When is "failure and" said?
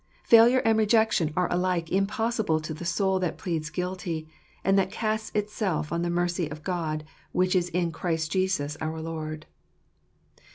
0.23-0.79